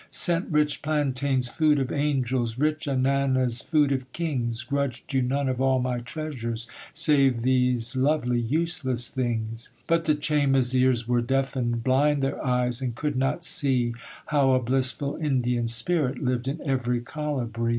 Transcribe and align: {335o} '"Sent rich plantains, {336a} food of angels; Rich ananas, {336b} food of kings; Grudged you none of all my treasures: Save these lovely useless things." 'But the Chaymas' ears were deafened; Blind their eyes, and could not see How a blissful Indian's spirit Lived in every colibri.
{335o} 0.09 0.13
'"Sent 0.15 0.49
rich 0.51 0.81
plantains, 0.81 1.49
{336a} 1.49 1.53
food 1.57 1.77
of 1.79 1.91
angels; 1.91 2.57
Rich 2.57 2.87
ananas, 2.87 3.61
{336b} 3.61 3.65
food 3.67 3.91
of 3.91 4.11
kings; 4.13 4.63
Grudged 4.63 5.13
you 5.13 5.21
none 5.21 5.47
of 5.47 5.61
all 5.61 5.77
my 5.77 5.99
treasures: 5.99 6.65
Save 6.91 7.43
these 7.43 7.95
lovely 7.95 8.39
useless 8.41 9.09
things." 9.11 9.69
'But 9.85 10.05
the 10.05 10.15
Chaymas' 10.15 10.73
ears 10.73 11.07
were 11.07 11.21
deafened; 11.21 11.83
Blind 11.83 12.23
their 12.23 12.43
eyes, 12.43 12.81
and 12.81 12.95
could 12.95 13.15
not 13.15 13.43
see 13.43 13.93
How 14.25 14.53
a 14.53 14.59
blissful 14.59 15.17
Indian's 15.17 15.75
spirit 15.75 16.17
Lived 16.19 16.47
in 16.47 16.67
every 16.67 17.01
colibri. 17.01 17.69